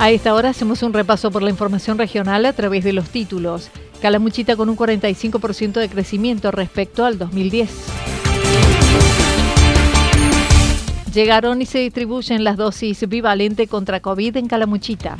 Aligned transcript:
A 0.00 0.10
esta 0.10 0.32
hora 0.32 0.48
hacemos 0.48 0.82
un 0.82 0.94
repaso 0.94 1.30
por 1.30 1.42
la 1.42 1.50
información 1.50 1.98
regional 1.98 2.46
a 2.46 2.54
través 2.54 2.84
de 2.84 2.94
los 2.94 3.10
títulos. 3.10 3.68
Calamuchita 4.00 4.56
con 4.56 4.70
un 4.70 4.76
45% 4.78 5.72
de 5.74 5.90
crecimiento 5.90 6.50
respecto 6.50 7.04
al 7.04 7.18
2010. 7.18 7.70
Llegaron 11.12 11.60
y 11.60 11.66
se 11.66 11.80
distribuyen 11.80 12.44
las 12.44 12.56
dosis 12.56 13.06
bivalente 13.06 13.66
contra 13.66 14.00
COVID 14.00 14.38
en 14.38 14.48
Calamuchita. 14.48 15.18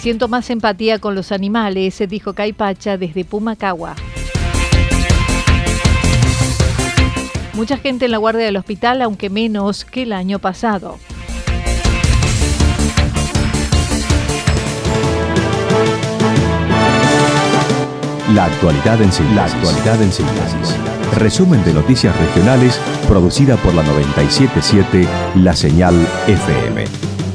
Siento 0.00 0.28
más 0.28 0.48
empatía 0.48 1.00
con 1.00 1.14
los 1.14 1.32
animales, 1.32 2.02
dijo 2.08 2.32
Caipacha 2.32 2.96
desde 2.96 3.26
Pumacagua. 3.26 3.94
Mucha 7.54 7.76
gente 7.76 8.06
en 8.06 8.12
la 8.12 8.18
guardia 8.18 8.46
del 8.46 8.56
hospital, 8.56 9.02
aunque 9.02 9.28
menos 9.28 9.84
que 9.84 10.02
el 10.02 10.12
año 10.12 10.38
pasado. 10.38 10.98
La 18.34 18.46
actualidad 18.46 19.02
en 19.02 19.12
síntesis. 19.12 20.76
Resumen 21.18 21.62
de 21.64 21.74
noticias 21.74 22.18
regionales 22.18 22.80
producida 23.06 23.56
por 23.56 23.74
la 23.74 23.82
977 23.82 25.06
La 25.36 25.54
Señal 25.54 25.94
FM. 26.26 26.84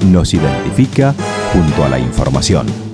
Nos 0.09 0.33
identifica 0.33 1.13
junto 1.53 1.83
a 1.83 1.89
la 1.89 1.99
información. 1.99 2.86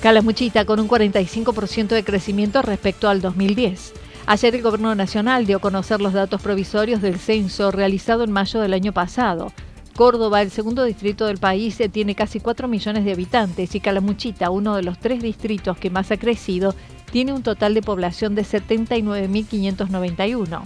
Calamuchita 0.00 0.64
con 0.64 0.80
un 0.80 0.88
45% 0.88 1.88
de 1.88 2.04
crecimiento 2.04 2.62
respecto 2.62 3.10
al 3.10 3.20
2010. 3.20 3.92
Ayer 4.24 4.54
el 4.54 4.62
Gobierno 4.62 4.94
Nacional 4.94 5.44
dio 5.44 5.58
a 5.58 5.60
conocer 5.60 6.00
los 6.00 6.14
datos 6.14 6.40
provisorios 6.40 7.02
del 7.02 7.18
censo 7.18 7.70
realizado 7.70 8.24
en 8.24 8.32
mayo 8.32 8.60
del 8.60 8.72
año 8.72 8.94
pasado. 8.94 9.52
Córdoba, 9.94 10.40
el 10.40 10.50
segundo 10.50 10.84
distrito 10.84 11.26
del 11.26 11.36
país, 11.36 11.76
tiene 11.92 12.14
casi 12.14 12.40
4 12.40 12.66
millones 12.66 13.04
de 13.04 13.12
habitantes 13.12 13.74
y 13.74 13.80
Calamuchita, 13.80 14.48
uno 14.48 14.74
de 14.74 14.84
los 14.84 14.98
tres 14.98 15.22
distritos 15.22 15.76
que 15.76 15.90
más 15.90 16.10
ha 16.10 16.16
crecido, 16.16 16.74
tiene 17.12 17.34
un 17.34 17.42
total 17.42 17.74
de 17.74 17.82
población 17.82 18.34
de 18.34 18.46
79.591. 18.46 20.62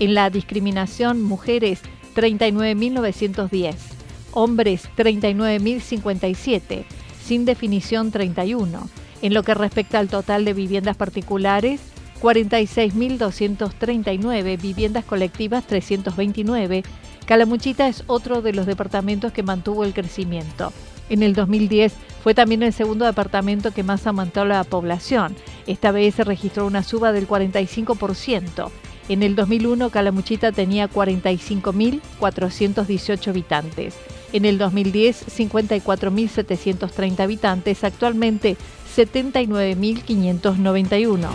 En 0.00 0.12
la 0.12 0.28
discriminación, 0.28 1.22
mujeres 1.22 1.80
39.910, 2.14 3.74
hombres 4.32 4.86
39.057 4.98 7.05
sin 7.26 7.44
definición 7.44 8.12
31. 8.12 8.88
En 9.22 9.34
lo 9.34 9.42
que 9.42 9.54
respecta 9.54 9.98
al 9.98 10.06
total 10.08 10.44
de 10.44 10.54
viviendas 10.54 10.96
particulares, 10.96 11.80
46.239, 12.22 14.60
viviendas 14.60 15.04
colectivas 15.04 15.66
329. 15.66 16.84
Calamuchita 17.26 17.88
es 17.88 18.04
otro 18.06 18.42
de 18.42 18.52
los 18.52 18.66
departamentos 18.66 19.32
que 19.32 19.42
mantuvo 19.42 19.82
el 19.82 19.92
crecimiento. 19.92 20.72
En 21.08 21.24
el 21.24 21.34
2010 21.34 21.94
fue 22.22 22.34
también 22.34 22.62
el 22.62 22.72
segundo 22.72 23.04
departamento 23.04 23.72
que 23.72 23.82
más 23.82 24.06
aumentó 24.06 24.44
la 24.44 24.62
población. 24.62 25.34
Esta 25.66 25.90
vez 25.90 26.14
se 26.14 26.22
registró 26.24 26.66
una 26.66 26.84
suba 26.84 27.10
del 27.12 27.26
45%. 27.26 28.70
En 29.08 29.22
el 29.22 29.36
2001 29.36 29.90
Calamuchita 29.90 30.50
tenía 30.52 30.88
45.418 30.88 33.28
habitantes. 33.28 33.94
En 34.36 34.44
el 34.44 34.58
2010, 34.58 35.28
54.730 35.28 37.20
habitantes, 37.20 37.84
actualmente 37.84 38.58
79.591. 38.94 41.30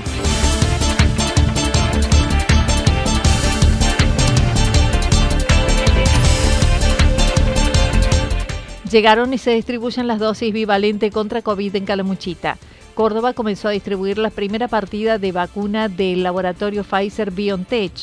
Llegaron 8.91 9.33
y 9.33 9.39
se 9.39 9.55
distribuyen 9.55 10.05
las 10.05 10.19
dosis 10.19 10.53
bivalente 10.53 11.09
contra 11.09 11.41
COVID 11.41 11.75
en 11.75 11.85
Calamuchita. 11.85 12.59
Córdoba 12.93 13.33
comenzó 13.33 13.69
a 13.69 13.71
distribuir 13.71 14.19
la 14.19 14.29
primera 14.29 14.67
partida 14.67 15.17
de 15.17 15.31
vacuna 15.31 15.89
del 15.89 16.21
laboratorio 16.21 16.83
Pfizer 16.83 17.31
BioNTech. 17.31 17.93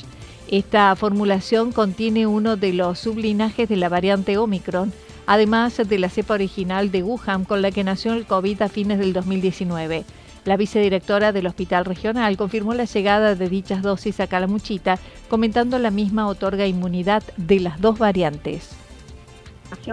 Esta 0.50 0.96
formulación 0.96 1.72
contiene 1.72 2.26
uno 2.26 2.56
de 2.56 2.72
los 2.72 2.98
sublinajes 2.98 3.68
de 3.68 3.76
la 3.76 3.90
variante 3.90 4.38
Omicron, 4.38 4.94
además 5.26 5.76
de 5.76 5.98
la 5.98 6.08
cepa 6.08 6.34
original 6.34 6.90
de 6.90 7.02
Wuhan 7.02 7.44
con 7.44 7.60
la 7.60 7.70
que 7.70 7.84
nació 7.84 8.14
el 8.14 8.24
COVID 8.24 8.62
a 8.62 8.70
fines 8.70 8.98
del 8.98 9.12
2019. 9.12 10.04
La 10.46 10.56
vicedirectora 10.56 11.32
del 11.32 11.48
Hospital 11.48 11.84
Regional 11.84 12.38
confirmó 12.38 12.72
la 12.72 12.86
llegada 12.86 13.34
de 13.34 13.50
dichas 13.50 13.82
dosis 13.82 14.20
a 14.20 14.26
Calamuchita, 14.26 14.98
comentando 15.28 15.78
la 15.78 15.90
misma 15.90 16.26
otorga 16.26 16.66
inmunidad 16.66 17.22
de 17.36 17.60
las 17.60 17.78
dos 17.82 17.98
variantes. 17.98 18.70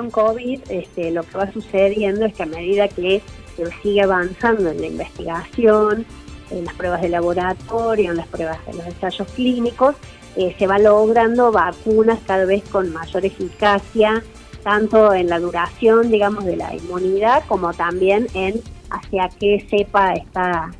COVID, 0.09 0.61
este, 0.69 1.11
lo 1.11 1.23
que 1.23 1.37
va 1.37 1.51
sucediendo 1.51 2.25
es 2.25 2.33
que 2.33 2.43
a 2.43 2.45
medida 2.45 2.87
que 2.87 3.21
se 3.57 3.65
sigue 3.83 4.03
avanzando 4.03 4.69
en 4.69 4.79
la 4.79 4.87
investigación, 4.87 6.05
en 6.49 6.63
las 6.63 6.73
pruebas 6.75 7.01
de 7.01 7.09
laboratorio, 7.09 8.11
en 8.11 8.17
las 8.17 8.27
pruebas 8.27 8.65
de 8.67 8.73
los 8.75 8.85
ensayos 8.85 9.27
clínicos, 9.33 9.97
eh, 10.35 10.55
se 10.57 10.67
va 10.67 10.79
logrando 10.79 11.51
vacunas 11.51 12.19
cada 12.25 12.45
vez 12.45 12.63
con 12.69 12.91
mayor 12.91 13.25
eficacia, 13.25 14.23
tanto 14.63 15.13
en 15.13 15.29
la 15.29 15.39
duración, 15.39 16.09
digamos, 16.09 16.45
de 16.45 16.57
la 16.57 16.75
inmunidad, 16.75 17.43
como 17.47 17.73
también 17.73 18.27
en 18.33 18.61
hacia 18.89 19.29
qué 19.39 19.65
cepa 19.69 20.13
está 20.13 20.71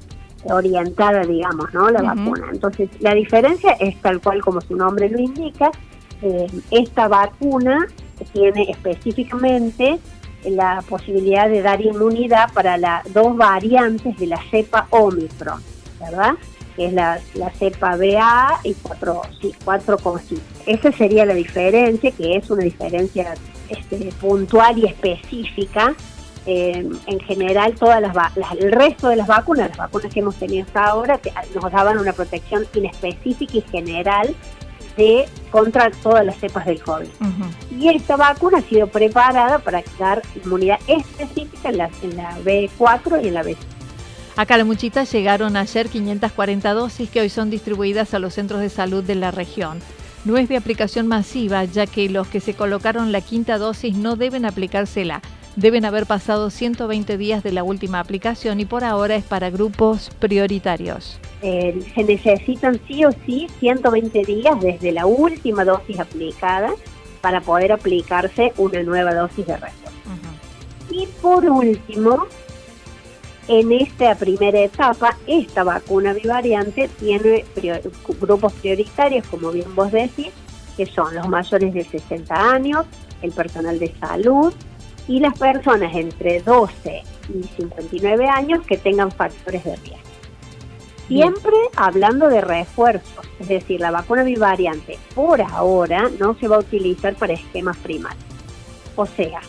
orientada, 0.44 1.22
digamos, 1.22 1.74
¿no? 1.74 1.90
La 1.90 2.02
vacuna. 2.02 2.48
Entonces, 2.52 2.90
la 3.00 3.14
diferencia 3.14 3.72
es 3.80 4.00
tal 4.02 4.22
cual 4.22 4.42
como 4.42 4.62
su 4.62 4.76
nombre 4.76 5.10
lo 5.10 5.20
indica. 5.20 5.72
Eh, 6.22 6.48
esta 6.72 7.08
vacuna 7.08 7.88
tiene 8.34 8.70
específicamente 8.70 10.00
la 10.46 10.84
posibilidad 10.88 11.50
de 11.50 11.62
dar 11.62 11.82
inmunidad 11.82 12.52
para 12.54 12.78
las 12.78 13.12
dos 13.14 13.36
variantes 13.36 14.18
de 14.18 14.28
la 14.28 14.40
cepa 14.50 14.88
Omicron, 14.92 15.62
¿verdad? 16.00 16.34
Que 16.76 16.88
es 16.88 16.94
la, 16.94 17.20
cepa 17.58 17.96
BA 17.96 18.60
y 18.64 18.74
4, 18.74 19.22
sí, 19.42 19.54
4 19.64 19.98
Esa 20.66 20.92
sería 20.92 21.26
la 21.26 21.34
diferencia, 21.34 22.12
que 22.12 22.36
es 22.36 22.50
una 22.50 22.64
diferencia 22.64 23.34
este, 23.70 24.12
puntual 24.20 24.78
y 24.78 24.86
específica 24.86 25.96
eh, 26.48 26.88
en 27.08 27.20
general 27.22 27.74
todas 27.74 28.00
las, 28.00 28.16
el 28.60 28.72
resto 28.72 29.10
de 29.10 29.16
las 29.16 29.28
vacunas, 29.28 29.70
las 29.70 29.78
vacunas 29.78 30.14
que 30.14 30.20
hemos 30.20 30.36
tenido 30.36 30.64
hasta 30.66 30.86
ahora, 30.86 31.20
nos 31.56 31.72
daban 31.72 31.98
una 31.98 32.14
protección 32.14 32.68
inespecífica 32.76 33.58
y 33.58 33.62
general 33.62 34.36
de 34.96 35.26
contra 35.52 35.90
todas 35.90 36.24
las 36.24 36.38
cepas 36.38 36.68
del 36.68 36.82
COVID. 36.82 37.08
Y 37.72 37.90
esta 37.90 38.16
vacuna 38.16 38.60
ha 38.60 38.62
sido 38.62 38.88
preparada 38.88 39.60
para 39.60 39.84
dar 39.98 40.22
inmunidad 40.44 40.80
específica 40.88 41.70
en 41.70 41.78
la, 41.80 41.90
en 42.04 42.16
la 42.16 42.38
B4 42.40 43.24
y 43.24 43.28
en 43.28 43.34
la 43.34 43.44
B5. 43.44 43.58
A 44.38 44.46
Calamuchita 44.46 45.06
llegaron 45.06 45.56
ayer 45.56 45.88
540 45.88 46.74
dosis 46.74 47.10
que 47.10 47.22
hoy 47.22 47.30
son 47.30 47.50
distribuidas 47.50 48.14
a 48.14 48.20
los 48.20 48.34
centros 48.34 48.60
de 48.60 48.68
salud 48.68 49.02
de 49.02 49.16
la 49.16 49.32
región. 49.32 49.80
No 50.26 50.36
es 50.36 50.50
de 50.50 50.58
aplicación 50.58 51.08
masiva, 51.08 51.64
ya 51.64 51.88
que 51.88 52.10
los 52.10 52.28
que 52.28 52.42
se 52.42 52.54
colocaron 52.54 53.14
la 53.14 53.22
quinta 53.22 53.58
dosis 53.58 53.96
no 53.96 54.18
deben 54.18 54.44
aplicársela. 54.44 55.22
Deben 55.56 55.86
haber 55.86 56.06
pasado 56.06 56.50
120 56.50 57.18
días 57.18 57.44
de 57.44 57.54
la 57.54 57.64
última 57.64 58.02
aplicación 58.02 58.60
y 58.60 58.66
por 58.66 58.84
ahora 58.84 59.16
es 59.16 59.24
para 59.24 59.50
grupos 59.50 60.12
prioritarios. 60.20 61.18
Eh, 61.42 61.80
se 61.96 62.04
necesitan 62.04 62.78
sí 62.90 63.06
o 63.06 63.12
sí 63.26 63.48
120 63.62 64.22
días 64.26 64.60
desde 64.60 64.92
la 64.92 65.06
última 65.06 65.64
dosis 65.64 65.98
aplicada 65.98 66.74
para 67.22 67.40
poder 67.40 67.72
aplicarse 67.72 68.52
una 68.58 68.84
nueva 68.84 69.14
dosis 69.14 69.48
de 69.48 69.56
refuerzo. 69.56 69.96
Y 70.90 71.08
por 71.22 71.46
último, 71.50 72.28
en 73.48 73.72
esta 73.72 74.16
primera 74.16 74.60
etapa, 74.60 75.18
esta 75.28 75.64
vacuna 75.64 76.14
bivariante 76.14 76.90
tiene 77.00 77.46
grupos 78.20 78.54
prioritarios, 78.54 79.28
como 79.28 79.52
bien 79.52 79.74
vos 79.76 79.92
decís, 79.92 80.32
que 80.76 80.86
son 80.86 81.14
los 81.16 81.28
mayores 81.28 81.74
de 81.74 81.84
60 81.84 82.34
años, 82.34 82.86
el 83.22 83.32
personal 83.32 83.80
de 83.80 83.94
salud, 84.00 84.54
y 85.08 85.20
las 85.20 85.38
personas 85.38 85.96
entre 85.96 86.42
12 86.42 87.04
y 87.30 87.44
59 87.44 88.28
años 88.28 88.66
que 88.66 88.78
tengan 88.78 89.12
factores 89.12 89.64
de 89.64 89.76
riesgo. 89.76 90.06
Siempre 91.08 91.54
hablando 91.76 92.28
de 92.30 92.42
refuerzos, 92.42 93.26
es 93.40 93.48
decir, 93.48 93.80
la 93.80 93.92
vacuna 93.92 94.24
bivariante 94.24 94.98
por 95.14 95.40
ahora 95.42 96.10
no 96.20 96.34
se 96.40 96.48
va 96.48 96.56
a 96.56 96.60
utilizar 96.60 97.14
para 97.16 97.34
esquemas 97.34 97.78
primarios. 97.78 98.24
O 98.96 99.06
sea, 99.06 99.42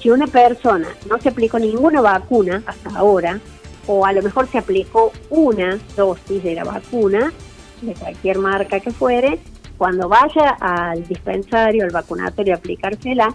si 0.00 0.10
una 0.10 0.26
persona 0.26 0.88
no 1.08 1.20
se 1.20 1.30
aplicó 1.30 1.58
ninguna 1.58 2.00
vacuna 2.00 2.62
hasta 2.66 2.90
ahora, 2.96 3.40
o 3.86 4.04
a 4.04 4.12
lo 4.12 4.22
mejor 4.22 4.48
se 4.48 4.58
aplicó 4.58 5.12
una 5.30 5.78
dosis 5.96 6.42
de 6.42 6.54
la 6.54 6.64
vacuna, 6.64 7.32
de 7.82 7.94
cualquier 7.94 8.38
marca 8.38 8.80
que 8.80 8.90
fuere, 8.90 9.38
cuando 9.76 10.08
vaya 10.08 10.56
al 10.60 11.06
dispensario, 11.06 11.84
al 11.84 11.90
vacunatorio 11.90 12.54
a 12.54 12.56
aplicársela, 12.56 13.34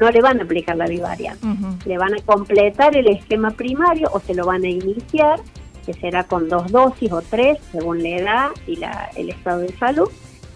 no 0.00 0.10
le 0.10 0.20
van 0.20 0.40
a 0.40 0.44
aplicar 0.44 0.76
la 0.76 0.86
vivaria. 0.86 1.36
Le 1.84 1.98
van 1.98 2.14
a 2.14 2.22
completar 2.22 2.96
el 2.96 3.08
esquema 3.08 3.50
primario 3.50 4.08
o 4.12 4.20
se 4.20 4.34
lo 4.34 4.46
van 4.46 4.64
a 4.64 4.68
iniciar, 4.68 5.40
que 5.84 5.92
será 5.92 6.24
con 6.24 6.48
dos 6.48 6.70
dosis 6.72 7.12
o 7.12 7.22
tres, 7.22 7.58
según 7.70 8.02
la 8.02 8.08
edad 8.08 8.48
y 8.66 8.76
la, 8.76 9.10
el 9.16 9.30
estado 9.30 9.60
de 9.60 9.76
salud. 9.76 10.08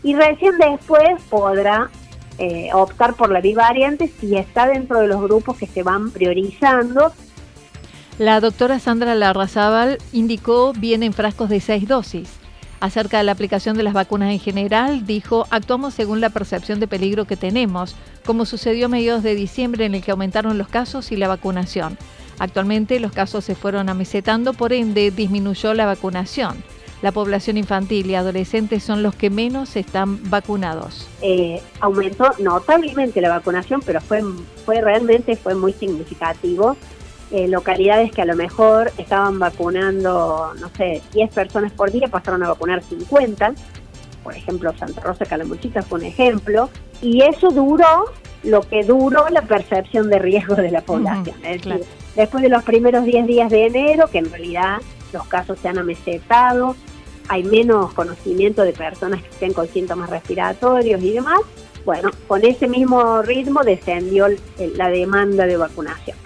Y 0.02 0.14
recién 0.14 0.56
después 0.58 1.20
podrá 1.28 1.90
eh, 2.38 2.70
optar 2.72 3.14
por 3.14 3.30
la 3.30 3.40
bivariante 3.40 4.08
si 4.20 4.36
está 4.36 4.66
dentro 4.66 5.00
de 5.00 5.08
los 5.08 5.22
grupos 5.22 5.56
que 5.56 5.66
se 5.66 5.82
van 5.82 6.10
priorizando. 6.10 7.12
La 8.18 8.40
doctora 8.40 8.78
Sandra 8.78 9.14
Larrazábal 9.14 9.98
indicó 10.12 10.72
vienen 10.72 11.12
frascos 11.12 11.48
de 11.48 11.60
seis 11.60 11.86
dosis. 11.86 12.28
Acerca 12.80 13.18
de 13.18 13.24
la 13.24 13.32
aplicación 13.32 13.76
de 13.76 13.82
las 13.82 13.94
vacunas 13.94 14.30
en 14.30 14.38
general, 14.38 15.06
dijo, 15.06 15.46
actuamos 15.50 15.94
según 15.94 16.20
la 16.20 16.30
percepción 16.30 16.78
de 16.78 16.86
peligro 16.86 17.24
que 17.24 17.36
tenemos, 17.36 17.96
como 18.24 18.44
sucedió 18.44 18.86
a 18.86 18.88
mediados 18.90 19.22
de 19.22 19.34
diciembre 19.34 19.86
en 19.86 19.94
el 19.94 20.02
que 20.02 20.10
aumentaron 20.10 20.58
los 20.58 20.68
casos 20.68 21.10
y 21.10 21.16
la 21.16 21.28
vacunación. 21.28 21.96
Actualmente 22.38 23.00
los 23.00 23.12
casos 23.12 23.44
se 23.44 23.54
fueron 23.54 23.88
amesetando, 23.88 24.52
por 24.52 24.74
ende 24.74 25.10
disminuyó 25.10 25.72
la 25.72 25.86
vacunación. 25.86 26.62
La 27.02 27.12
población 27.12 27.56
infantil 27.56 28.10
y 28.10 28.14
adolescentes 28.14 28.82
son 28.82 29.02
los 29.02 29.14
que 29.14 29.30
menos 29.30 29.76
están 29.76 30.30
vacunados. 30.30 31.06
Eh, 31.22 31.60
aumentó 31.80 32.30
notablemente 32.38 33.20
la 33.20 33.28
vacunación, 33.28 33.82
pero 33.84 34.00
fue, 34.00 34.22
fue 34.64 34.80
realmente 34.80 35.36
fue 35.36 35.54
muy 35.54 35.72
significativo 35.72 36.76
eh, 37.32 37.48
localidades 37.48 38.12
que 38.12 38.22
a 38.22 38.24
lo 38.24 38.36
mejor 38.36 38.92
estaban 38.98 39.40
vacunando, 39.40 40.52
no 40.60 40.70
sé, 40.76 41.02
10 41.12 41.34
personas 41.34 41.72
por 41.72 41.90
día, 41.90 42.06
pasaron 42.06 42.44
a 42.44 42.48
vacunar 42.48 42.84
50. 42.84 43.52
Por 44.22 44.36
ejemplo, 44.36 44.72
Santa 44.78 45.00
Rosa 45.00 45.24
Calamuchita 45.24 45.82
fue 45.82 45.98
un 45.98 46.04
ejemplo. 46.06 46.70
Y 47.02 47.22
eso 47.22 47.50
duró 47.50 48.12
lo 48.44 48.60
que 48.60 48.84
duró 48.84 49.28
la 49.30 49.42
percepción 49.42 50.08
de 50.08 50.20
riesgo 50.20 50.54
de 50.54 50.70
la 50.70 50.82
población. 50.82 51.34
es 51.44 51.64
decir, 51.64 51.84
después 52.14 52.42
de 52.44 52.48
los 52.48 52.62
primeros 52.62 53.04
10 53.04 53.26
días 53.26 53.50
de 53.50 53.66
enero, 53.66 54.06
que 54.06 54.18
en 54.18 54.30
realidad 54.30 54.78
los 55.12 55.26
casos 55.26 55.58
se 55.60 55.68
han 55.68 55.78
amesetado, 55.78 56.76
hay 57.28 57.42
menos 57.44 57.92
conocimiento 57.94 58.62
de 58.62 58.72
personas 58.72 59.22
que 59.22 59.28
estén 59.28 59.52
con 59.52 59.68
síntomas 59.68 60.10
respiratorios 60.10 61.02
y 61.02 61.12
demás, 61.12 61.40
bueno, 61.84 62.10
con 62.26 62.44
ese 62.44 62.66
mismo 62.66 63.22
ritmo 63.22 63.62
descendió 63.62 64.26
la 64.76 64.88
demanda 64.88 65.46
de 65.46 65.56
vacunación 65.56 66.16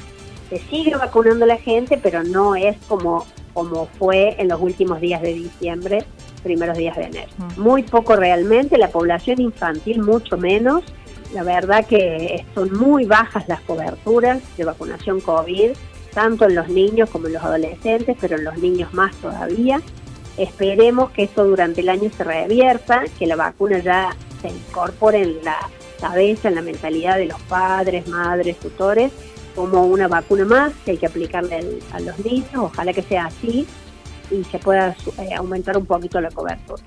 se 0.51 0.59
sigue 0.59 0.97
vacunando 0.97 1.47
la 1.47 1.57
gente, 1.57 1.99
pero 2.03 2.25
no 2.25 2.57
es 2.57 2.77
como, 2.89 3.25
como 3.55 3.87
fue 3.99 4.35
en 4.39 4.49
los 4.49 4.61
últimos 4.61 5.01
días 5.01 5.23
de 5.23 5.33
diciembre, 5.33 6.05
primeros 6.43 6.77
días 6.77 6.97
de 6.97 7.05
enero. 7.05 7.31
Muy 7.57 7.85
poco 7.85 8.17
realmente, 8.17 8.77
la 8.77 8.89
población 8.89 9.41
infantil 9.41 10.03
mucho 10.03 10.37
menos. 10.37 10.83
La 11.33 11.45
verdad 11.45 11.87
que 11.87 12.45
son 12.55 12.77
muy 12.77 13.05
bajas 13.05 13.47
las 13.47 13.61
coberturas 13.61 14.41
de 14.57 14.65
vacunación 14.65 15.21
COVID, 15.21 15.71
tanto 16.13 16.47
en 16.47 16.55
los 16.55 16.69
niños 16.69 17.11
como 17.11 17.27
en 17.27 17.35
los 17.35 17.43
adolescentes, 17.43 18.17
pero 18.21 18.37
en 18.37 18.45
los 18.45 18.59
niños 18.59 18.93
más 18.95 19.15
todavía. 19.17 19.81
Esperemos 20.37 21.11
que 21.11 21.25
esto 21.25 21.45
durante 21.45 21.81
el 21.81 21.89
año 21.89 22.11
se 22.17 22.25
revierta, 22.25 23.05
que 23.19 23.27
la 23.27 23.37
vacuna 23.37 23.79
ya 23.79 24.17
se 24.41 24.49
incorpore 24.49 25.23
en 25.23 25.45
la 25.45 25.57
cabeza, 26.01 26.49
en 26.49 26.55
la 26.55 26.63
mentalidad 26.63 27.17
de 27.19 27.27
los 27.27 27.41
padres, 27.43 28.09
madres, 28.09 28.59
tutores 28.59 29.13
como 29.55 29.85
una 29.85 30.09
vacuna 30.09 30.45
más 30.45 30.73
que 30.85 30.93
hay 30.93 30.97
que 30.97 31.07
aplicarle 31.07 31.81
a 31.93 32.01
los 32.01 32.19
niños, 32.25 32.55
ojalá 32.55 32.93
que 32.93 33.03
sea 33.03 33.27
así 33.27 33.67
y 34.31 34.45
se 34.45 34.59
pueda 34.59 34.97
eh, 35.19 35.35
aumentar 35.35 35.77
un 35.77 35.87
poquito 35.87 36.21
la 36.21 36.31
cobertura. 36.31 36.83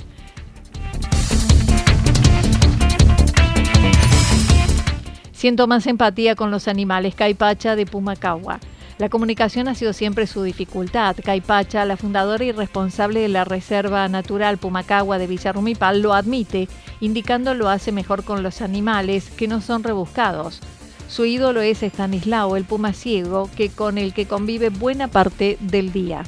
Siento 5.32 5.68
más 5.68 5.88
empatía 5.88 6.36
con 6.36 6.52
los 6.52 6.70
animales. 6.70 7.16
Caipacha 7.16 7.76
de 7.76 7.86
Pumacagua. 7.86 8.62
La 9.04 9.10
comunicación 9.10 9.68
ha 9.68 9.76
sido 9.76 9.92
siempre 9.92 10.28
su 10.28 10.44
dificultad. 10.44 11.18
Caipacha, 11.22 11.84
la 11.84 11.98
fundadora 11.98 12.46
y 12.46 12.54
responsable 12.54 13.20
de 13.20 13.28
la 13.28 13.44
Reserva 13.44 14.08
Natural 14.08 14.58
Pumacagua 14.58 15.18
de 15.18 15.28
Villarrumipal, 15.28 16.02
lo 16.02 16.14
admite, 16.14 16.70
indicando 17.02 17.54
lo 17.54 17.68
hace 17.68 17.92
mejor 17.92 18.24
con 18.24 18.44
los 18.44 18.62
animales, 18.62 19.30
que 19.30 19.50
no 19.50 19.60
son 19.60 19.84
rebuscados. 19.84 20.62
Su 21.10 21.26
ídolo 21.26 21.60
es 21.60 21.84
Estanislao, 21.84 22.56
el 22.56 22.64
puma 22.64 22.94
ciego, 22.94 23.50
que 23.58 23.68
con 23.68 23.98
el 23.98 24.14
que 24.14 24.26
convive 24.26 24.70
buena 24.70 25.10
parte 25.10 25.58
del 25.60 25.92
día. 25.92 26.24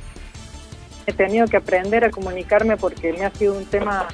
He 1.07 1.13
tenido 1.13 1.47
que 1.47 1.55
aprender 1.55 2.03
a 2.03 2.09
comunicarme 2.09 2.75
porque 2.75 3.13
me 3.13 3.23
ha 3.23 3.31
sido 3.31 3.57
un 3.57 3.63
tema 3.63 4.09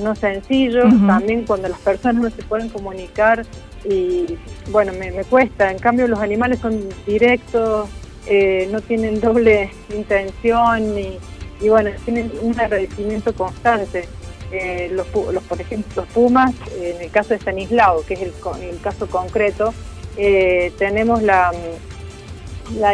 no 0.00 0.14
sencillo, 0.14 0.82
también 1.08 1.44
cuando 1.44 1.66
las 1.66 1.80
personas 1.80 2.22
no 2.22 2.30
se 2.30 2.44
pueden 2.44 2.68
comunicar 2.68 3.44
y 3.84 4.38
bueno, 4.70 4.92
me, 4.92 5.12
cuesta, 5.24 5.70
en 5.70 5.78
cambio 5.78 6.08
los 6.08 6.20
animales 6.20 6.58
son 6.60 6.88
directos, 7.06 7.88
eh, 8.26 8.68
no 8.70 8.80
tienen 8.80 9.20
doble 9.20 9.70
intención 9.94 10.98
y, 10.98 11.68
bueno, 11.68 11.90
tienen 12.04 12.32
un 12.42 12.58
agradecimiento 12.58 13.34
constante. 13.34 14.08
Eh, 14.52 14.90
los, 14.92 15.06
por 15.08 15.60
ejemplo, 15.60 16.02
los 16.02 16.06
pumas, 16.12 16.54
en 16.80 17.00
el 17.00 17.10
caso 17.10 17.30
de 17.30 17.36
Stanislao, 17.36 18.04
que 18.06 18.14
es 18.14 18.22
el, 18.22 18.32
el 18.62 18.80
caso 18.80 19.08
concreto, 19.08 19.74
eh, 20.16 20.72
tenemos 20.78 21.22
la, 21.22 21.52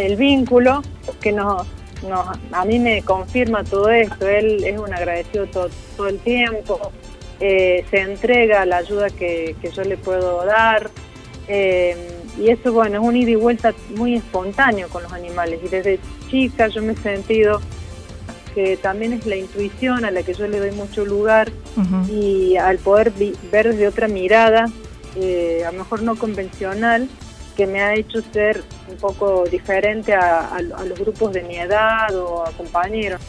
el 0.00 0.16
vínculo 0.16 0.82
que 1.20 1.32
nos, 1.32 1.66
a 2.52 2.64
mí 2.64 2.78
me 2.78 3.02
confirma 3.02 3.64
todo 3.64 3.90
esto. 3.90 4.28
Él 4.28 4.64
es 4.64 4.78
un 4.78 4.92
agradecido 4.92 5.46
todo, 5.46 5.68
todo 5.96 6.08
el 6.08 6.18
tiempo, 6.18 6.92
eh, 7.44 7.84
se 7.90 7.98
entrega 7.98 8.64
la 8.64 8.78
ayuda 8.78 9.10
que, 9.10 9.56
yo 9.74 9.82
le 9.82 9.96
puedo 9.96 10.44
dar. 10.46 10.90
Eh, 11.48 11.96
y 12.38 12.48
eso, 12.48 12.72
bueno, 12.72 13.00
es 13.00 13.04
un 13.04 13.16
ida 13.16 13.32
y 13.32 13.34
vuelta 13.34 13.74
muy 13.96 14.14
espontáneo 14.14 14.88
con 14.88 15.02
los 15.02 15.12
animales. 15.12 15.60
Y 15.64 15.68
desde 15.68 15.98
chica 16.30 16.68
yo 16.68 16.82
me 16.82 16.92
he 16.92 16.96
sentido 16.96 17.60
que 18.54 18.76
también 18.76 19.12
es 19.12 19.26
la 19.26 19.36
intuición 19.36 20.04
a 20.04 20.10
la 20.10 20.22
que 20.22 20.34
yo 20.34 20.46
le 20.46 20.60
doy 20.60 20.72
mucho 20.72 21.04
lugar 21.04 21.50
y 22.08 22.56
al 22.56 22.78
poder 22.78 23.10
ver 23.50 23.70
desde 23.70 23.88
otra 23.88 24.08
mirada 24.08 24.66
eh, 25.16 25.64
a 25.66 25.72
lo 25.72 25.78
mejor 25.78 26.02
no 26.02 26.16
convencional, 26.16 27.08
que 27.56 27.66
me 27.66 27.82
ha 27.82 27.94
hecho 27.94 28.22
ser 28.32 28.62
un 28.88 28.96
poco 28.96 29.44
diferente 29.44 30.14
a, 30.14 30.58
los 30.60 30.98
grupos 30.98 31.32
de 31.32 31.42
mi 31.42 31.56
edad 31.56 32.14
o 32.16 32.46
a 32.46 32.50
compañeros. 32.52 33.20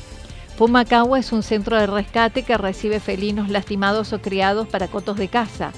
Pumacagua 0.58 1.18
es 1.18 1.32
un 1.32 1.42
centro 1.42 1.78
de 1.78 1.88
rescate 1.88 2.44
que 2.44 2.58
recibe 2.58 3.00
felinos 3.00 3.50
lastimados 3.50 4.14
o 4.14 4.22
criados 4.22 4.68
para 4.68 4.88
cotos 4.88 5.18
de 5.18 5.28
caza. 5.28 5.72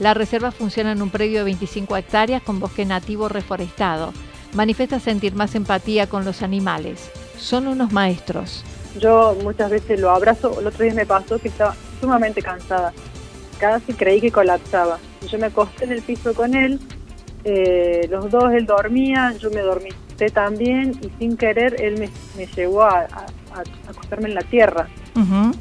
La 0.00 0.14
reserva 0.14 0.50
funciona 0.50 0.92
en 0.92 1.00
un 1.00 1.10
predio 1.10 1.38
de 1.38 1.44
25 1.44 1.96
hectáreas 1.96 2.42
con 2.42 2.58
bosque 2.58 2.84
nativo 2.84 3.28
reforestado. 3.28 4.12
manifiesta 4.52 5.00
sentir 5.00 5.34
más 5.34 5.54
empatía 5.54 6.06
con 6.06 6.24
los 6.24 6.42
animales. 6.42 7.10
Son 7.36 7.66
unos 7.68 7.92
maestros. 7.92 8.64
Yo 8.98 9.36
muchas 9.42 9.70
veces 9.70 10.00
lo 10.00 10.10
abrazo, 10.10 10.58
el 10.58 10.66
otro 10.66 10.84
día 10.84 10.94
me 10.94 11.04
pasó 11.04 11.38
que 11.38 11.48
estaba 11.48 11.76
sumamente 12.00 12.40
cansada, 12.40 12.94
casi 13.58 13.92
creí 13.92 14.20
que 14.20 14.32
colapsaba. 14.32 14.98
Yo 15.28 15.38
me 15.38 15.46
acosté 15.46 15.84
en 15.84 15.92
el 15.92 16.02
piso 16.02 16.32
con 16.32 16.54
él, 16.54 16.80
eh, 17.44 18.08
los 18.10 18.30
dos 18.30 18.52
él 18.54 18.64
dormía, 18.64 19.34
yo 19.38 19.50
me 19.50 19.60
dormité 20.16 20.30
también 20.30 20.92
y 21.02 21.10
sin 21.18 21.36
querer 21.36 21.80
él 21.80 22.10
me, 22.36 22.46
llevó 22.46 22.82
a, 22.82 23.06
acostarme 23.88 24.28
en 24.28 24.34
la 24.34 24.42
tierra. 24.42 24.88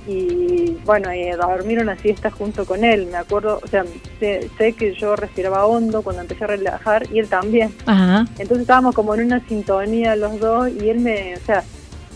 Y 0.05 0.77
bueno, 0.85 1.13
y 1.13 1.29
a 1.29 1.37
dormir 1.37 1.79
una 1.79 1.95
siesta 1.95 2.29
junto 2.29 2.65
con 2.65 2.83
él. 2.83 3.07
Me 3.09 3.17
acuerdo, 3.17 3.61
o 3.63 3.67
sea, 3.67 3.85
sé, 4.19 4.73
que 4.73 4.93
yo 4.95 5.15
respiraba 5.15 5.65
hondo 5.65 6.01
cuando 6.01 6.21
empecé 6.21 6.43
a 6.43 6.47
relajar 6.47 7.07
y 7.11 7.19
él 7.19 7.29
también. 7.29 7.73
Entonces 7.87 8.59
estábamos 8.61 8.93
como 8.93 9.13
en 9.15 9.25
una 9.25 9.39
sintonía 9.47 10.15
los 10.15 10.39
dos 10.39 10.69
y 10.69 10.89
él 10.89 10.99
me, 10.99 11.35
o 11.35 11.45
sea, 11.45 11.63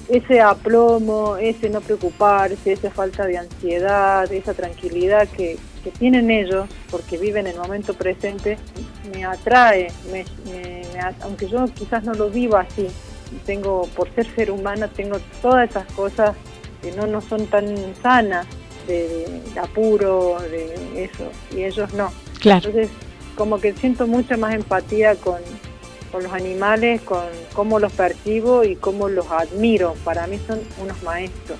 ese 0.10 0.42
aplomo, 0.42 1.38
ese 1.38 1.70
no 1.70 1.82
preocuparse, 1.82 2.74
esa 2.74 2.90
falta 2.90 3.26
de 3.26 3.38
ansiedad, 3.38 4.32
esa 4.32 4.54
tranquilidad 4.54 5.28
que, 5.30 5.58
tienen 5.98 6.30
ellos, 6.30 6.68
porque 6.92 7.18
viven 7.18 7.48
el 7.48 7.58
momento 7.58 7.96
presente, 7.96 8.60
me 9.12 9.26
atrae, 9.26 9.88
aunque 11.22 11.48
yo 11.48 11.66
quizás 11.74 12.04
no 12.04 12.14
lo 12.14 12.30
viva 12.30 12.62
así, 12.62 12.88
tengo, 13.46 13.88
por 13.96 14.14
ser 14.16 14.28
ser 14.36 14.52
humana, 14.52 14.88
tengo 14.88 15.18
todas 15.42 15.70
esas 15.70 15.86
cosas 15.94 16.36
que 16.82 16.92
no, 16.94 17.08
no 17.08 17.22
son 17.22 17.46
tan 17.48 17.76
sanas, 18.02 18.48
de, 18.88 19.42
apuro, 19.62 20.38
de 20.52 21.04
eso, 21.04 21.32
y 21.56 21.64
ellos 21.64 21.94
no. 21.94 22.12
Entonces, 22.44 22.90
como 23.36 23.60
que 23.60 23.74
siento 23.74 24.08
mucha 24.08 24.36
más 24.36 24.54
empatía 24.54 25.16
con, 25.16 25.40
con 26.12 26.24
los 26.24 26.34
animales, 26.34 27.02
con 27.02 27.26
cómo 27.54 27.80
los 27.80 27.92
percibo 27.94 28.64
y 28.64 28.76
cómo 28.76 29.10
los 29.10 29.30
admiro. 29.30 29.94
Para 30.04 30.28
mí 30.28 30.40
son 30.48 30.60
unos 30.82 31.02
maestros. 31.04 31.60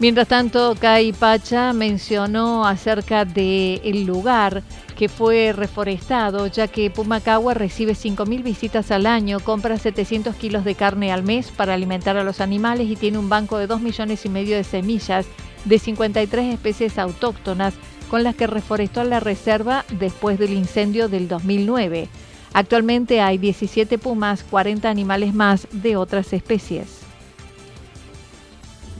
Mientras 0.00 0.26
tanto, 0.26 0.74
Kai 0.78 1.12
Pacha 1.12 1.72
mencionó 1.72 2.66
acerca 2.66 3.24
del 3.24 3.80
el 3.84 4.04
lugar 4.04 4.64
que 4.96 5.08
fue 5.08 5.52
reforestado, 5.52 6.48
ya 6.48 6.66
que 6.66 6.90
Pumacagua 6.90 7.54
recibe 7.54 7.92
5.000 7.92 8.42
visitas 8.42 8.90
al 8.90 9.06
año, 9.06 9.38
compra 9.40 9.78
700 9.78 10.34
kilos 10.34 10.64
de 10.64 10.74
carne 10.74 11.12
al 11.12 11.22
mes 11.22 11.50
para 11.50 11.74
alimentar 11.74 12.16
a 12.16 12.24
los 12.24 12.40
animales 12.40 12.88
y 12.88 12.96
tiene 12.96 13.18
un 13.18 13.28
banco 13.28 13.56
de 13.56 13.68
2 13.68 13.80
millones 13.80 14.24
y 14.24 14.28
medio 14.28 14.56
de 14.56 14.64
semillas 14.64 15.26
de 15.64 15.78
53 15.78 16.54
especies 16.54 16.98
autóctonas 16.98 17.74
con 18.10 18.24
las 18.24 18.34
que 18.34 18.48
reforestó 18.48 19.04
la 19.04 19.20
reserva 19.20 19.84
después 19.98 20.38
del 20.38 20.52
incendio 20.52 21.08
del 21.08 21.28
2009. 21.28 22.08
Actualmente 22.52 23.20
hay 23.20 23.38
17 23.38 23.98
pumas, 23.98 24.44
40 24.44 24.90
animales 24.90 25.34
más 25.34 25.66
de 25.72 25.96
otras 25.96 26.32
especies. 26.32 27.03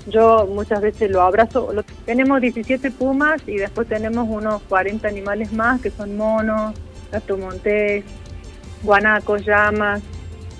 Yo 0.06 0.46
muchas 0.46 0.80
veces 0.82 1.10
lo 1.10 1.22
abrazo. 1.22 1.70
tenemos 2.04 2.40
17 2.40 2.90
pumas 2.90 3.42
y 3.46 3.56
después 3.56 3.88
tenemos 3.88 4.28
unos 4.28 4.62
40 4.62 5.08
animales 5.08 5.52
más 5.52 5.80
que 5.80 5.90
son 5.90 6.16
monos, 6.16 6.74
gato 7.10 7.38
montés, 7.38 8.04
guanacos, 8.82 9.44
llamas. 9.46 10.02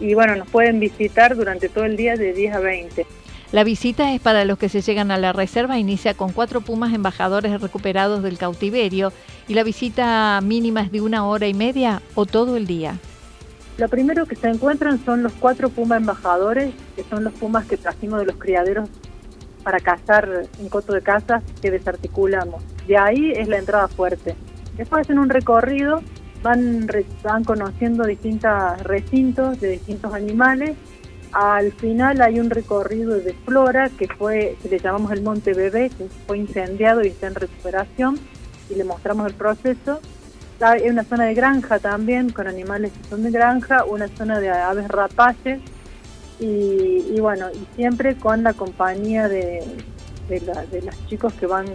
Y 0.00 0.14
bueno, 0.14 0.34
nos 0.34 0.48
pueden 0.48 0.80
visitar 0.80 1.36
durante 1.36 1.68
todo 1.68 1.84
el 1.84 1.96
día 1.96 2.16
de 2.16 2.32
10 2.32 2.54
a 2.54 2.60
20. 2.60 3.06
La 3.52 3.62
visita 3.62 4.12
es 4.12 4.20
para 4.20 4.44
los 4.44 4.58
que 4.58 4.68
se 4.68 4.80
llegan 4.80 5.12
a 5.12 5.18
la 5.18 5.32
reserva, 5.32 5.78
inicia 5.78 6.14
con 6.14 6.32
cuatro 6.32 6.60
pumas 6.60 6.92
embajadores 6.92 7.60
recuperados 7.60 8.22
del 8.22 8.36
cautiverio 8.36 9.12
y 9.46 9.54
la 9.54 9.62
visita 9.62 10.40
mínima 10.42 10.80
es 10.80 10.90
de 10.90 11.00
una 11.00 11.24
hora 11.26 11.46
y 11.46 11.54
media 11.54 12.02
o 12.16 12.26
todo 12.26 12.56
el 12.56 12.66
día. 12.66 12.98
Lo 13.76 13.88
primero 13.88 14.26
que 14.26 14.34
se 14.34 14.48
encuentran 14.48 15.04
son 15.04 15.22
los 15.22 15.32
cuatro 15.34 15.68
pumas 15.68 16.00
embajadores, 16.00 16.72
que 16.96 17.04
son 17.04 17.22
los 17.22 17.32
pumas 17.34 17.66
que 17.66 17.76
trajimos 17.76 18.20
de 18.20 18.26
los 18.26 18.36
criaderos 18.36 18.88
para 19.64 19.80
cazar 19.80 20.44
en 20.60 20.68
coto 20.68 20.92
de 20.92 21.02
casas 21.02 21.42
que 21.60 21.70
desarticulamos. 21.70 22.62
De 22.86 22.96
ahí 22.96 23.32
es 23.32 23.48
la 23.48 23.58
entrada 23.58 23.88
fuerte. 23.88 24.36
Después 24.76 25.02
hacen 25.02 25.18
un 25.18 25.30
recorrido, 25.30 26.02
van, 26.42 26.86
van 27.22 27.42
conociendo 27.42 28.04
distintos 28.04 28.52
recintos 28.84 29.60
de 29.60 29.70
distintos 29.70 30.14
animales 30.14 30.76
al 31.34 31.72
final 31.72 32.22
hay 32.22 32.38
un 32.38 32.48
recorrido 32.48 33.18
de 33.18 33.34
flora 33.44 33.90
que 33.90 34.06
fue, 34.06 34.56
que 34.62 34.68
le 34.68 34.78
llamamos 34.78 35.10
el 35.10 35.22
Monte 35.22 35.52
Bebé, 35.52 35.90
que 35.90 36.08
fue 36.28 36.38
incendiado 36.38 37.02
y 37.02 37.08
está 37.08 37.26
en 37.26 37.34
recuperación, 37.34 38.20
y 38.70 38.76
le 38.76 38.84
mostramos 38.84 39.26
el 39.26 39.34
proceso. 39.34 40.00
Hay 40.60 40.88
una 40.88 41.02
zona 41.02 41.24
de 41.24 41.34
granja 41.34 41.80
también, 41.80 42.30
con 42.30 42.46
animales 42.46 42.92
que 42.92 43.08
son 43.08 43.24
de 43.24 43.32
granja, 43.32 43.84
una 43.84 44.06
zona 44.06 44.38
de 44.38 44.48
aves 44.48 44.86
rapaces, 44.86 45.60
y, 46.40 47.04
y 47.14 47.20
bueno, 47.20 47.46
y 47.52 47.76
siempre 47.76 48.16
con 48.16 48.42
la 48.42 48.52
compañía 48.52 49.28
de, 49.28 49.62
de, 50.28 50.40
la, 50.40 50.64
de 50.66 50.82
los 50.82 51.06
chicos 51.06 51.32
que 51.34 51.46
van 51.46 51.66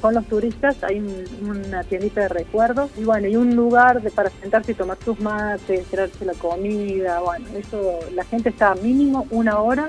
con, 0.00 0.14
los 0.14 0.26
turistas, 0.26 0.76
hay 0.82 1.02
una 1.42 1.82
tiendita 1.84 2.22
de 2.22 2.28
recuerdos 2.28 2.90
y 2.96 3.04
bueno, 3.04 3.28
y 3.28 3.36
un 3.36 3.54
lugar 3.54 4.02
de, 4.02 4.10
para 4.10 4.30
sentarse 4.30 4.72
y 4.72 4.74
tomar 4.74 4.96
tus 4.98 5.18
mates, 5.20 5.86
tirarse 5.86 6.24
la 6.24 6.34
comida, 6.34 7.20
bueno, 7.20 7.46
eso, 7.56 7.98
la 8.14 8.24
gente 8.24 8.50
está 8.50 8.74
mínimo 8.74 9.26
una 9.30 9.60
hora 9.60 9.88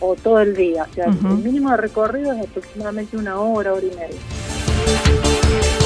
o 0.00 0.14
todo 0.14 0.40
el 0.40 0.54
día, 0.56 0.86
o 0.90 0.94
sea, 0.94 1.06
el 1.06 1.38
mínimo 1.38 1.70
de 1.70 1.76
recorrido 1.76 2.32
es 2.32 2.48
aproximadamente 2.48 3.16
una 3.16 3.38
hora, 3.38 3.74
hora 3.74 3.84
y 3.84 3.90
media. 3.90 5.79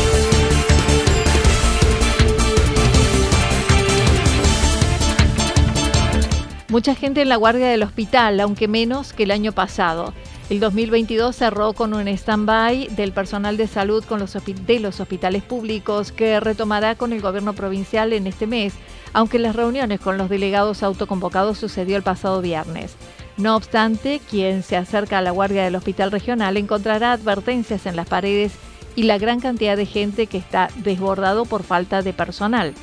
Mucha 6.75 6.97
gente 6.97 7.23
en 7.23 7.29
la 7.29 7.37
guardia 7.37 7.69
del 7.69 7.85
hospital, 7.85 8.41
aunque 8.41 8.67
menos 8.67 9.13
que 9.13 9.23
el 9.23 9.31
año 9.31 9.53
pasado. 9.53 10.13
El 10.51 10.59
2022 10.59 11.37
cerró 11.37 11.73
con 11.73 11.95
un 11.95 12.09
stand-by 12.09 12.89
del 12.97 13.13
personal 13.13 13.57
de 13.57 13.69
salud 13.69 14.03
con 14.03 14.19
los 14.19 14.33
de 14.33 14.81
los 14.81 14.99
hospitales 14.99 15.45
públicos 15.45 16.11
que 16.11 16.41
retomará 16.41 16.97
con 16.97 17.13
el 17.13 17.21
gobierno 17.21 17.53
provincial 17.53 18.13
en 18.13 18.27
este 18.27 18.49
mes, 18.49 18.75
aunque 19.13 19.39
las 19.39 19.55
reuniones 19.55 20.01
con 20.01 20.19
los 20.19 20.29
delegados 20.29 20.83
autoconvocados 20.83 21.59
sucedió 21.59 21.97
el 21.97 22.03
pasado 22.03 22.43
viernes. 22.43 22.97
No 23.37 23.55
obstante, 23.55 24.21
quien 24.29 24.65
se 24.65 24.77
acerca 24.77 25.19
a 25.19 25.23
la 25.23 25.31
guardia 25.31 25.63
del 25.63 25.77
hospital 25.77 26.11
regional 26.11 26.57
encontrará 26.57 27.13
advertencias 27.13 27.87
en 27.87 27.95
las 27.95 28.09
paredes 28.09 28.51
y 28.97 29.05
la 29.05 29.19
gran 29.19 29.39
cantidad 29.39 29.77
de 29.77 29.87
gente 29.87 30.27
que 30.27 30.39
está 30.39 30.71
desbordado 30.79 31.45
por 31.45 31.63
falta 31.63 32.03
de 32.03 32.13
personal. 32.13 32.75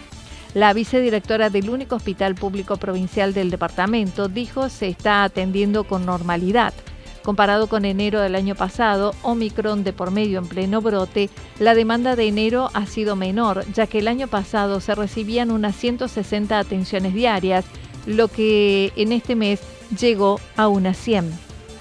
La 0.53 0.73
vicedirectora 0.73 1.49
del 1.49 1.69
único 1.69 1.95
hospital 1.95 2.35
público 2.35 2.75
provincial 2.75 3.33
del 3.33 3.49
departamento 3.49 4.27
dijo 4.27 4.67
se 4.67 4.89
está 4.89 5.23
atendiendo 5.23 5.85
con 5.85 6.05
normalidad. 6.05 6.73
Comparado 7.23 7.67
con 7.67 7.85
enero 7.85 8.19
del 8.19 8.35
año 8.35 8.55
pasado, 8.55 9.13
Omicron 9.21 9.83
de 9.83 9.93
por 9.93 10.11
medio 10.11 10.39
en 10.39 10.47
pleno 10.47 10.81
brote, 10.81 11.29
la 11.59 11.73
demanda 11.73 12.15
de 12.15 12.27
enero 12.27 12.69
ha 12.73 12.85
sido 12.85 13.15
menor, 13.15 13.63
ya 13.73 13.87
que 13.87 13.99
el 13.99 14.07
año 14.07 14.27
pasado 14.27 14.81
se 14.81 14.95
recibían 14.95 15.51
unas 15.51 15.75
160 15.75 16.57
atenciones 16.57 17.13
diarias, 17.13 17.63
lo 18.05 18.27
que 18.27 18.91
en 18.95 19.11
este 19.11 19.35
mes 19.35 19.61
llegó 19.97 20.39
a 20.57 20.67
unas 20.67 20.97
100. 20.97 21.31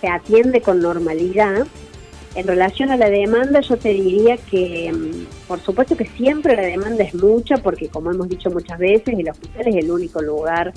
Se 0.01 0.09
atiende 0.09 0.61
con 0.61 0.81
normalidad. 0.81 1.67
En 2.37 2.47
relación 2.47 2.91
a 2.91 2.97
la 2.97 3.11
demanda, 3.11 3.61
yo 3.61 3.77
te 3.77 3.89
diría 3.89 4.37
que, 4.37 4.93
mm, 4.93 5.49
por 5.49 5.61
supuesto 5.61 5.97
que 5.97 6.07
siempre 6.07 6.55
la 6.55 6.63
demanda 6.63 7.03
es 7.03 7.15
mucha, 7.15 7.57
porque 7.57 7.89
como 7.89 8.13
hemos 8.13 8.29
dicho 8.29 8.51
muchas 8.51 8.79
veces, 8.79 9.19
el 9.19 9.29
hospital 9.29 9.67
es 9.67 9.77
el 9.77 9.91
único 9.91 10.23
lugar 10.23 10.73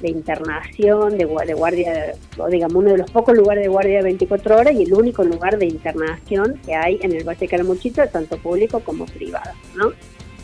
de 0.00 0.10
internación, 0.10 1.16
de, 1.16 1.24
guardia, 1.24 2.12
o 2.36 2.48
digamos 2.48 2.76
uno 2.76 2.90
de 2.90 2.98
los 2.98 3.10
pocos 3.10 3.36
lugares 3.36 3.62
de 3.62 3.68
guardia 3.68 3.98
de 3.98 4.02
24 4.02 4.56
horas 4.56 4.74
y 4.74 4.82
el 4.82 4.92
único 4.92 5.22
lugar 5.24 5.58
de 5.58 5.66
internación 5.66 6.60
que 6.66 6.74
hay 6.74 6.98
en 7.00 7.12
el 7.12 7.24
Valle 7.24 7.40
de 7.40 7.48
Calamuchita, 7.48 8.08
tanto 8.08 8.36
público 8.38 8.80
como 8.80 9.06
privado, 9.06 9.52
¿no? 9.76 9.92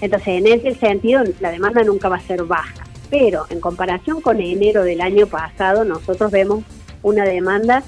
Entonces, 0.01 0.29
en 0.29 0.47
ese 0.47 0.75
sentido, 0.75 1.23
la 1.41 1.51
demanda 1.51 1.83
nunca 1.83 2.09
va 2.09 2.17
a 2.17 2.21
ser 2.21 2.45
baja, 2.45 2.85
pero 3.11 3.47
en 3.51 3.61
comparación 3.61 4.21
con 4.21 4.41
enero 4.41 4.85
del 4.85 5.01
año 5.01 5.27
pasado, 5.27 5.85
nosotros 5.85 6.31
vemos 6.31 6.65
una 7.03 7.25
demanda 7.25 7.83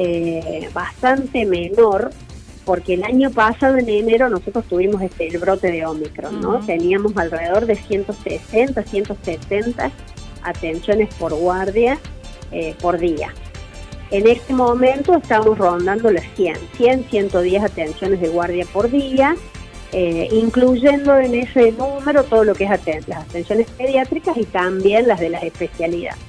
eh, 0.00 0.70
bastante 0.72 1.44
menor 1.44 2.10
porque 2.64 2.94
el 2.94 3.02
año 3.02 3.32
pasado 3.32 3.78
en 3.78 3.88
enero 3.88 4.28
nosotros 4.28 4.64
tuvimos 4.66 5.02
este, 5.02 5.26
el 5.26 5.38
brote 5.38 5.72
de 5.72 5.84
Omicron, 5.84 6.40
¿no? 6.40 6.60
Teníamos 6.64 7.16
alrededor 7.16 7.66
de 7.66 7.74
160, 7.74 8.80
170 8.80 9.90
atenciones 10.44 11.12
por 11.14 11.34
guardia 11.34 11.98
eh, 12.52 12.76
por 12.80 12.98
día. 12.98 13.34
En 14.12 14.28
este 14.28 14.54
momento 14.54 15.16
estamos 15.16 15.58
rondando 15.58 16.12
las 16.12 16.26
100, 16.36 16.56
100, 16.76 17.04
110 17.10 17.64
atenciones 17.64 18.20
de 18.20 18.28
guardia 18.28 18.66
por 18.72 18.88
día, 18.88 19.34
eh, 19.90 20.28
incluyendo 20.30 21.18
en 21.18 21.34
ese 21.34 21.72
número 21.72 22.22
todo 22.22 22.44
lo 22.44 22.54
que 22.54 22.64
es 22.64 22.70
las 23.08 23.24
atenciones 23.24 23.68
pediátricas 23.70 24.36
y 24.36 24.44
también 24.44 25.08
las 25.08 25.18
de 25.18 25.30
las 25.30 25.42
especialidades. 25.42 26.20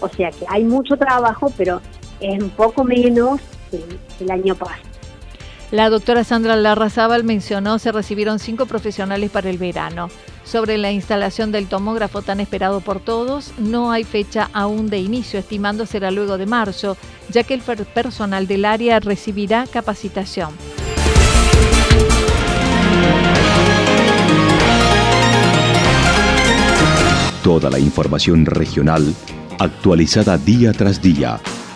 O 0.00 0.08
sea 0.08 0.30
que 0.30 0.44
hay 0.48 0.64
mucho 0.64 0.96
trabajo, 0.96 1.52
pero 1.56 1.80
es 2.20 2.42
un 2.42 2.50
poco 2.50 2.84
menos 2.84 3.40
que 3.70 3.84
el 4.20 4.30
año 4.30 4.54
pasado. 4.54 4.82
La 5.72 5.90
doctora 5.90 6.22
Sandra 6.22 6.54
Larrazábal 6.54 7.24
mencionó 7.24 7.80
se 7.80 7.90
recibieron 7.90 8.38
cinco 8.38 8.66
profesionales 8.66 9.30
para 9.30 9.50
el 9.50 9.58
verano. 9.58 10.08
Sobre 10.44 10.78
la 10.78 10.92
instalación 10.92 11.50
del 11.50 11.66
tomógrafo 11.66 12.22
tan 12.22 12.38
esperado 12.38 12.80
por 12.80 13.00
todos, 13.00 13.52
no 13.58 13.90
hay 13.90 14.04
fecha 14.04 14.48
aún 14.52 14.88
de 14.88 14.98
inicio, 14.98 15.40
estimando 15.40 15.84
será 15.84 16.12
luego 16.12 16.38
de 16.38 16.46
marzo, 16.46 16.96
ya 17.30 17.42
que 17.42 17.54
el 17.54 17.62
personal 17.62 18.46
del 18.46 18.64
área 18.64 19.00
recibirá 19.00 19.66
capacitación. 19.66 20.50
Toda 27.42 27.70
la 27.70 27.80
información 27.80 28.46
regional 28.46 29.14
actualizada 29.58 30.38
día 30.38 30.72
tras 30.72 31.02
día. 31.02 31.40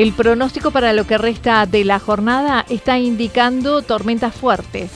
El 0.00 0.14
pronóstico 0.14 0.70
para 0.70 0.94
lo 0.94 1.06
que 1.06 1.18
resta 1.18 1.66
de 1.66 1.84
la 1.84 1.98
jornada 1.98 2.64
está 2.70 2.98
indicando 2.98 3.82
tormentas 3.82 4.34
fuertes, 4.34 4.90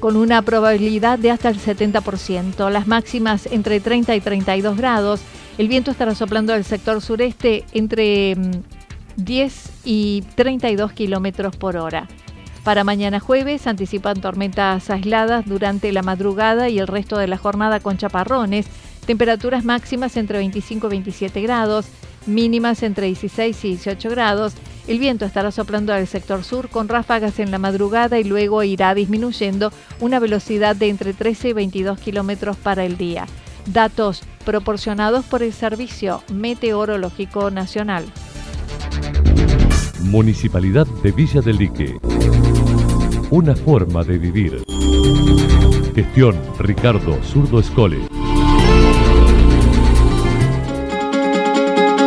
con 0.00 0.16
una 0.16 0.42
probabilidad 0.42 1.16
de 1.20 1.30
hasta 1.30 1.48
el 1.48 1.60
70%, 1.60 2.68
las 2.68 2.88
máximas 2.88 3.46
entre 3.46 3.78
30 3.78 4.16
y 4.16 4.20
32 4.20 4.76
grados. 4.76 5.20
El 5.58 5.68
viento 5.68 5.92
estará 5.92 6.16
soplando 6.16 6.54
del 6.54 6.64
sector 6.64 7.00
sureste 7.00 7.64
entre 7.72 8.36
10 9.14 9.54
mm, 9.54 9.70
y 9.84 10.24
32 10.34 10.92
kilómetros 10.92 11.54
por 11.54 11.76
hora. 11.76 12.08
Para 12.64 12.82
mañana 12.82 13.20
jueves 13.20 13.68
anticipan 13.68 14.20
tormentas 14.20 14.90
aisladas 14.90 15.46
durante 15.46 15.92
la 15.92 16.02
madrugada 16.02 16.68
y 16.68 16.80
el 16.80 16.88
resto 16.88 17.16
de 17.16 17.28
la 17.28 17.38
jornada 17.38 17.78
con 17.78 17.96
chaparrones, 17.96 18.66
temperaturas 19.06 19.64
máximas 19.64 20.16
entre 20.16 20.38
25 20.38 20.88
y 20.88 20.90
27 20.90 21.42
grados 21.42 21.86
mínimas 22.26 22.82
entre 22.82 23.06
16 23.06 23.64
y 23.64 23.68
18 23.68 24.10
grados. 24.10 24.54
El 24.86 24.98
viento 24.98 25.24
estará 25.24 25.50
soplando 25.50 25.92
al 25.92 26.06
sector 26.06 26.44
sur 26.44 26.68
con 26.68 26.88
ráfagas 26.88 27.38
en 27.38 27.50
la 27.50 27.58
madrugada 27.58 28.18
y 28.18 28.24
luego 28.24 28.62
irá 28.62 28.94
disminuyendo 28.94 29.72
una 30.00 30.18
velocidad 30.18 30.74
de 30.74 30.88
entre 30.88 31.12
13 31.12 31.50
y 31.50 31.52
22 31.52 31.98
kilómetros 32.00 32.56
para 32.56 32.84
el 32.84 32.96
día. 32.96 33.26
Datos 33.66 34.22
proporcionados 34.44 35.24
por 35.24 35.42
el 35.42 35.52
Servicio 35.52 36.22
Meteorológico 36.32 37.50
Nacional. 37.50 38.04
Municipalidad 40.02 40.86
de 41.02 41.12
Villa 41.12 41.40
del 41.40 41.58
Lique. 41.58 41.96
Una 43.30 43.54
forma 43.54 44.02
de 44.02 44.18
vivir. 44.18 44.64
Gestión 45.94 46.36
Ricardo 46.58 47.22
Zurdo 47.22 47.60
Escole. 47.60 48.11